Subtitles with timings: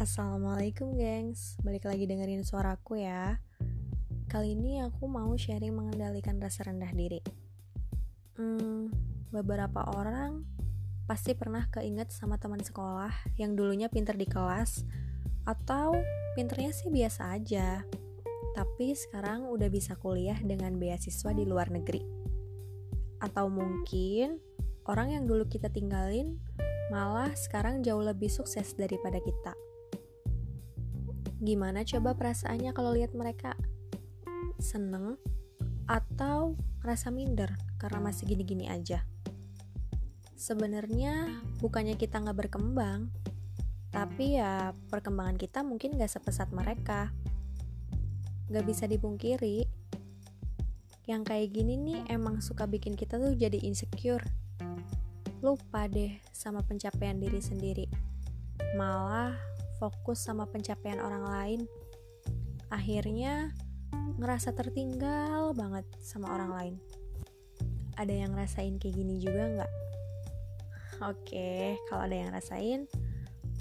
[0.00, 3.36] Assalamualaikum gengs, balik lagi dengerin suaraku ya.
[4.32, 7.20] Kali ini aku mau sharing mengendalikan rasa rendah diri.
[8.32, 8.88] Hmm,
[9.28, 10.48] beberapa orang
[11.04, 14.88] pasti pernah keinget sama teman sekolah yang dulunya pinter di kelas
[15.44, 15.92] Atau
[16.32, 17.84] pinternya sih biasa aja
[18.56, 22.00] Tapi sekarang udah bisa kuliah dengan beasiswa di luar negeri.
[23.20, 24.40] Atau mungkin
[24.88, 26.40] orang yang dulu kita tinggalin
[26.88, 29.52] malah sekarang jauh lebih sukses daripada kita.
[31.40, 33.56] Gimana coba perasaannya kalau lihat mereka?
[34.60, 35.16] Seneng
[35.88, 36.52] atau
[36.84, 39.08] rasa minder karena masih gini-gini aja?
[40.36, 43.08] Sebenarnya bukannya kita nggak berkembang,
[43.88, 47.08] tapi ya perkembangan kita mungkin nggak sepesat mereka.
[48.52, 49.64] Gak bisa dipungkiri,
[51.08, 54.22] yang kayak gini nih emang suka bikin kita tuh jadi insecure
[55.40, 57.88] lupa deh sama pencapaian diri sendiri.
[58.76, 59.49] Malah
[59.80, 61.60] fokus sama pencapaian orang lain.
[62.68, 63.56] Akhirnya
[64.20, 66.74] ngerasa tertinggal banget sama orang lain.
[67.96, 69.72] Ada yang ngerasain kayak gini juga nggak?
[71.00, 72.84] Oke, kalau ada yang ngerasain,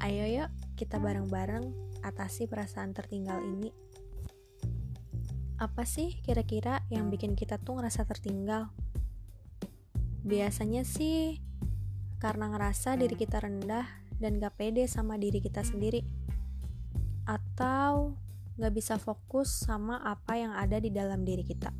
[0.00, 0.50] ayo yuk
[0.80, 1.68] kita bareng-bareng
[2.00, 3.68] atasi perasaan tertinggal ini.
[5.60, 8.72] Apa sih kira-kira yang bikin kita tuh ngerasa tertinggal?
[10.24, 11.44] Biasanya sih
[12.16, 16.04] karena ngerasa diri kita rendah dan gak pede sama diri kita sendiri.
[17.26, 18.16] Atau
[18.56, 21.70] gak bisa fokus sama apa yang ada di dalam diri kita.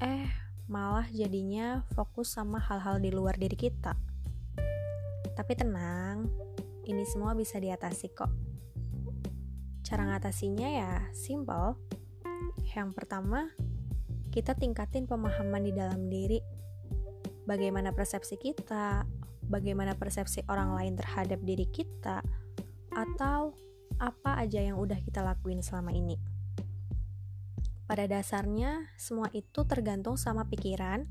[0.00, 0.28] Eh
[0.72, 3.92] malah jadinya fokus sama hal-hal di luar diri kita.
[5.36, 6.28] Tapi tenang
[6.88, 8.32] ini semua bisa diatasi kok.
[9.84, 11.76] Cara ngatasinya ya simple.
[12.72, 13.52] Yang pertama
[14.32, 16.40] kita tingkatin pemahaman di dalam diri.
[17.44, 19.04] Bagaimana persepsi kita,
[19.46, 22.22] bagaimana persepsi orang lain terhadap diri kita,
[22.92, 23.56] atau
[23.98, 26.18] apa aja yang udah kita lakuin selama ini.
[27.86, 31.04] Pada dasarnya, semua itu tergantung sama pikiran,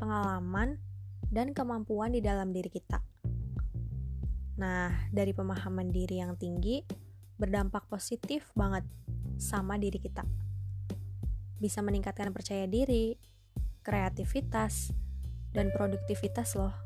[0.00, 0.80] pengalaman,
[1.28, 3.02] dan kemampuan di dalam diri kita.
[4.54, 6.86] Nah, dari pemahaman diri yang tinggi,
[7.34, 8.86] berdampak positif banget
[9.36, 10.22] sama diri kita.
[11.58, 13.18] Bisa meningkatkan percaya diri,
[13.82, 14.94] kreativitas,
[15.50, 16.83] dan produktivitas loh.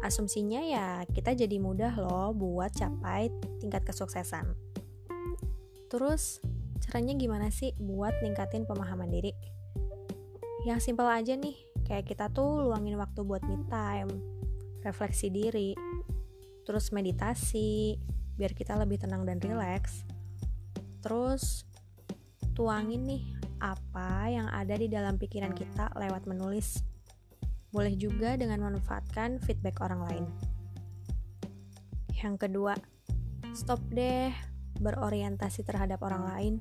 [0.00, 3.28] Asumsinya ya kita jadi mudah loh buat capai
[3.60, 4.56] tingkat kesuksesan.
[5.92, 6.40] Terus
[6.80, 9.36] caranya gimana sih buat ningkatin pemahaman diri?
[10.64, 14.12] Yang simpel aja nih, kayak kita tuh luangin waktu buat me time,
[14.84, 15.76] refleksi diri,
[16.64, 17.96] terus meditasi,
[18.36, 20.04] biar kita lebih tenang dan rileks.
[21.00, 21.64] Terus
[22.56, 23.24] tuangin nih
[23.60, 26.89] apa yang ada di dalam pikiran kita lewat menulis.
[27.70, 30.24] Boleh juga dengan memanfaatkan feedback orang lain.
[32.20, 32.74] Yang kedua,
[33.54, 34.34] stop deh
[34.82, 36.54] berorientasi terhadap orang lain.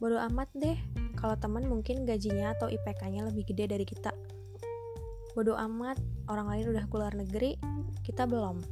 [0.00, 0.78] Bodo amat deh
[1.18, 4.14] kalau teman mungkin gajinya atau IPK-nya lebih gede dari kita.
[5.36, 6.00] Bodo amat
[6.32, 7.60] orang lain udah keluar negeri,
[8.00, 8.64] kita belum.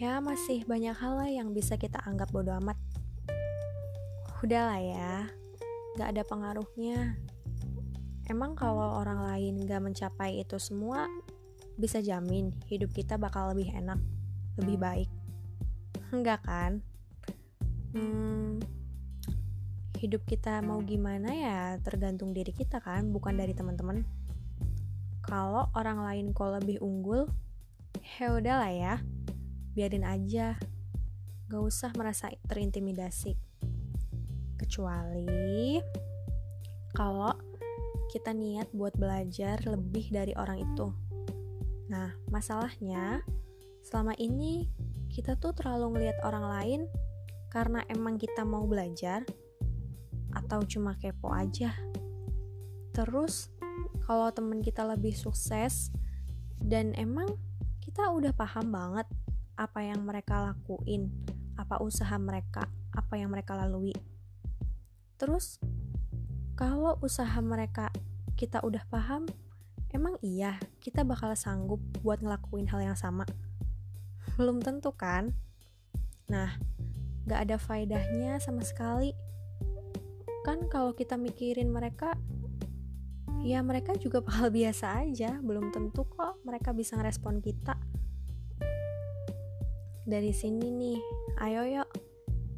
[0.00, 2.74] Ya masih banyak hal lah yang bisa kita anggap bodo amat.
[4.42, 5.30] Udahlah ya,
[6.00, 7.14] gak ada pengaruhnya
[8.32, 11.04] Emang kalau orang lain gak mencapai itu semua,
[11.76, 14.00] bisa jamin hidup kita bakal lebih enak,
[14.56, 15.10] lebih baik?
[16.16, 16.80] Enggak kan?
[17.92, 18.56] Hmm,
[20.00, 24.00] hidup kita mau gimana ya tergantung diri kita kan, bukan dari teman-teman.
[25.20, 27.28] Kalau orang lain kok lebih unggul,
[28.16, 28.94] ya udahlah ya,
[29.76, 30.56] biarin aja.
[31.52, 33.36] Gak usah merasa terintimidasi.
[34.56, 35.76] Kecuali
[36.92, 37.31] kalau
[38.12, 40.92] kita niat buat belajar lebih dari orang itu.
[41.88, 43.24] Nah, masalahnya
[43.80, 44.68] selama ini
[45.08, 46.80] kita tuh terlalu ngelihat orang lain
[47.48, 49.24] karena emang kita mau belajar
[50.36, 51.72] atau cuma kepo aja.
[52.92, 53.48] Terus
[54.04, 55.88] kalau temen kita lebih sukses
[56.60, 57.32] dan emang
[57.80, 59.08] kita udah paham banget
[59.56, 61.08] apa yang mereka lakuin,
[61.56, 63.96] apa usaha mereka, apa yang mereka lalui.
[65.16, 65.60] Terus
[66.62, 67.90] kalau usaha mereka
[68.38, 69.26] kita udah paham,
[69.90, 73.26] emang iya kita bakal sanggup buat ngelakuin hal yang sama?
[74.38, 75.34] Belum tentu kan?
[76.30, 76.54] Nah,
[77.26, 79.10] gak ada faedahnya sama sekali.
[80.46, 82.14] Kan kalau kita mikirin mereka,
[83.42, 85.42] ya mereka juga bakal biasa aja.
[85.42, 87.74] Belum tentu kok mereka bisa ngerespon kita.
[90.06, 90.98] Dari sini nih,
[91.42, 91.90] ayo yuk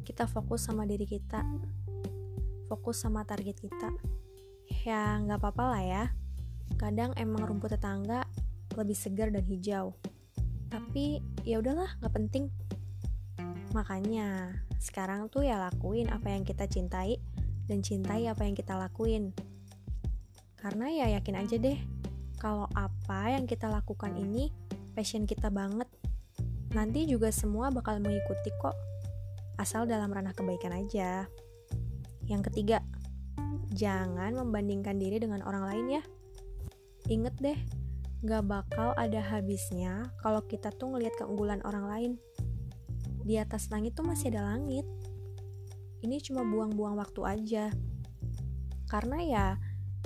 [0.05, 1.41] kita fokus sama diri kita
[2.67, 3.89] fokus sama target kita
[4.85, 6.03] ya nggak apa-apa lah ya
[6.81, 8.25] kadang emang rumput tetangga
[8.75, 9.95] lebih segar dan hijau
[10.69, 12.49] tapi ya udahlah nggak penting
[13.75, 17.19] Makanya, sekarang tuh ya lakuin apa yang kita cintai
[17.67, 19.35] dan cintai apa yang kita lakuin.
[20.55, 21.75] Karena ya yakin aja deh,
[22.39, 24.47] kalau apa yang kita lakukan ini
[24.95, 25.91] passion kita banget.
[26.71, 28.79] Nanti juga semua bakal mengikuti kok.
[29.59, 31.27] Asal dalam ranah kebaikan aja.
[32.25, 32.81] Yang ketiga,
[33.73, 36.03] jangan membandingkan diri dengan orang lain ya.
[37.05, 37.59] Ingat deh,
[38.25, 42.11] gak bakal ada habisnya kalau kita tuh ngelihat keunggulan orang lain
[43.25, 44.85] di atas langit tuh masih ada langit.
[46.01, 47.65] Ini cuma buang-buang waktu aja.
[48.85, 49.45] Karena ya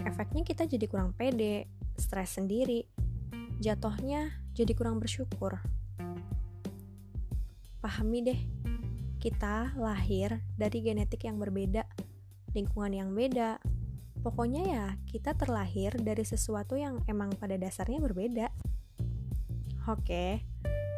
[0.04, 1.68] efeknya kita jadi kurang pede,
[2.00, 2.88] stres sendiri.
[3.60, 5.60] Jatuhnya jadi kurang bersyukur.
[7.83, 8.39] Pahami deh,
[9.19, 11.83] kita lahir dari genetik yang berbeda,
[12.54, 13.62] lingkungan yang beda.
[14.19, 18.48] Pokoknya ya, kita terlahir dari sesuatu yang emang pada dasarnya berbeda.
[19.88, 20.44] Oke,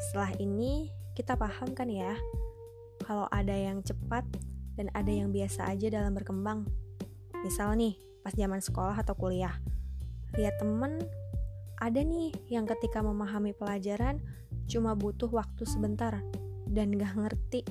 [0.10, 2.18] setelah ini kita paham kan ya,
[3.06, 4.26] kalau ada yang cepat
[4.74, 6.66] dan ada yang biasa aja dalam berkembang.
[7.46, 7.94] Misal nih,
[8.26, 9.54] pas zaman sekolah atau kuliah,
[10.34, 10.98] lihat temen,
[11.78, 14.18] ada nih yang ketika memahami pelajaran
[14.66, 16.22] cuma butuh waktu sebentar
[16.70, 17.62] dan gak ngerti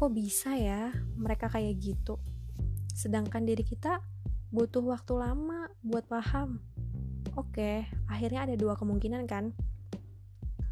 [0.00, 2.16] kok bisa ya mereka kayak gitu.
[3.00, 4.04] Sedangkan diri kita
[4.52, 6.60] butuh waktu lama buat paham.
[7.32, 9.56] Oke, akhirnya ada dua kemungkinan kan.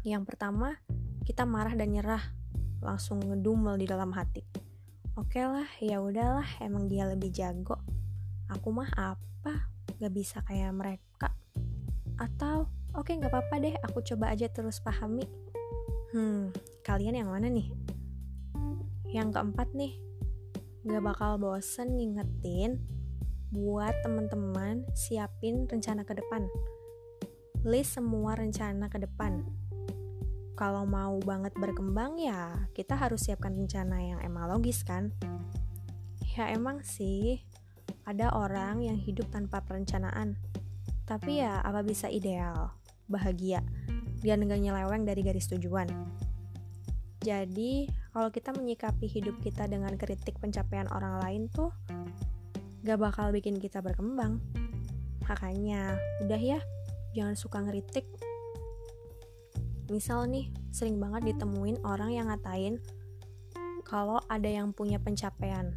[0.05, 0.77] Yang pertama,
[1.25, 2.21] kita marah dan nyerah,
[2.85, 4.45] langsung ngedumel di dalam hati.
[5.17, 7.81] Oke lah, ya udahlah, emang dia lebih jago.
[8.53, 9.65] Aku mah apa,
[9.97, 11.33] gak bisa kayak mereka.
[12.21, 15.25] Atau, oke gak apa-apa deh, aku coba aja terus pahami.
[16.13, 16.53] Hmm,
[16.85, 17.73] kalian yang mana nih?
[19.09, 19.97] Yang keempat nih,
[20.87, 22.79] gak bakal bosen ngingetin
[23.51, 26.47] buat teman-teman siapin rencana ke depan.
[27.67, 29.43] List semua rencana ke depan.
[30.55, 35.11] Kalau mau banget berkembang ya kita harus siapkan rencana yang emang logis kan?
[36.39, 37.43] Ya emang sih
[38.07, 40.39] ada orang yang hidup tanpa perencanaan.
[41.03, 42.71] Tapi ya apa bisa ideal?
[43.11, 43.67] Bahagia.
[44.23, 45.91] Dia nggak nyeleweng dari garis tujuan
[47.19, 51.69] jadi kalau kita menyikapi hidup kita dengan kritik pencapaian orang lain tuh
[52.87, 54.39] gak bakal bikin kita berkembang
[55.27, 56.59] makanya udah ya
[57.13, 58.07] jangan suka ngeritik
[59.89, 62.77] Misal nih, sering banget ditemuin orang yang ngatain
[63.81, 65.73] kalau ada yang punya pencapaian,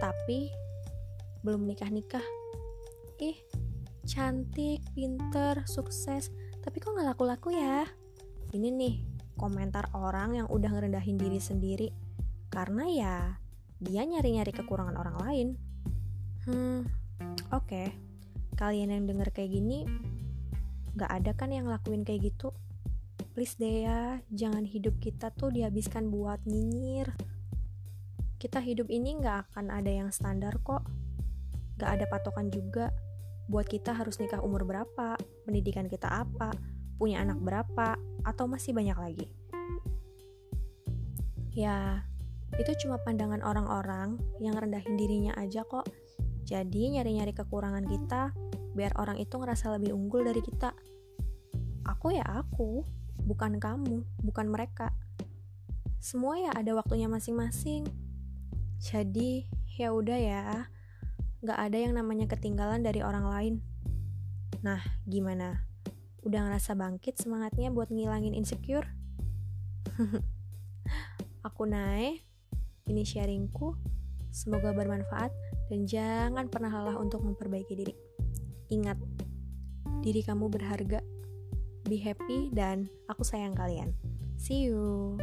[0.00, 0.48] tapi
[1.44, 2.24] belum nikah-nikah.
[3.20, 3.36] Ih,
[4.08, 6.32] cantik, pinter, sukses,
[6.64, 7.84] tapi kok gak laku-laku ya?
[8.56, 8.94] Ini nih,
[9.40, 11.88] komentar orang yang udah ngerendahin diri sendiri.
[12.52, 13.16] Karena ya,
[13.80, 15.48] dia nyari-nyari kekurangan orang lain.
[16.44, 16.84] Hmm,
[17.48, 17.64] oke.
[17.64, 17.88] Okay.
[18.60, 19.88] Kalian yang denger kayak gini,
[21.00, 22.52] gak ada kan yang lakuin kayak gitu?
[23.30, 27.14] please deh ya jangan hidup kita tuh dihabiskan buat nyinyir
[28.40, 30.82] kita hidup ini nggak akan ada yang standar kok
[31.78, 32.90] nggak ada patokan juga
[33.46, 36.52] buat kita harus nikah umur berapa pendidikan kita apa
[37.00, 37.96] punya anak berapa
[38.28, 39.26] atau masih banyak lagi
[41.56, 42.04] ya
[42.60, 45.88] itu cuma pandangan orang-orang yang rendahin dirinya aja kok
[46.44, 48.36] jadi nyari-nyari kekurangan kita
[48.76, 50.76] biar orang itu ngerasa lebih unggul dari kita
[51.88, 52.84] aku ya aku
[53.24, 54.92] bukan kamu, bukan mereka.
[56.00, 57.86] Semua ya ada waktunya masing-masing.
[58.80, 59.46] Jadi,
[59.76, 60.44] ya udah ya.
[61.44, 63.54] Gak ada yang namanya ketinggalan dari orang lain.
[64.64, 65.69] Nah, gimana?
[66.20, 68.84] Udah ngerasa bangkit semangatnya buat ngilangin insecure?
[71.48, 72.24] Aku naik,
[72.88, 73.76] ini sharingku.
[74.30, 75.32] Semoga bermanfaat
[75.72, 77.94] dan jangan pernah lelah untuk memperbaiki diri.
[78.70, 79.00] Ingat,
[80.04, 81.02] diri kamu berharga
[81.90, 83.90] be happy dan aku sayang kalian.
[84.38, 85.18] See you.